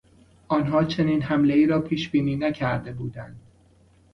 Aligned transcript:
آنها 0.47 0.83
چنین 0.85 1.21
حملهای 1.21 1.65
را 1.65 1.81
پیشبینی 1.81 2.35
نکرده 2.35 2.91
بودند. 2.93 3.39